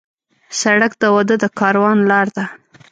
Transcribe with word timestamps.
سړک 0.61 0.91
د 1.01 1.03
واده 1.13 1.35
د 1.41 1.45
کاروان 1.59 1.97
لار 2.09 2.27
ده. 2.35 2.45